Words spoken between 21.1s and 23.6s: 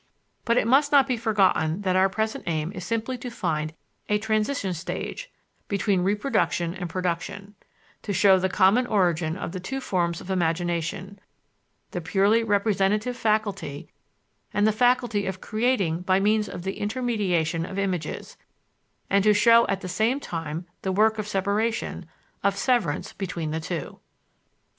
of separation, of severance between the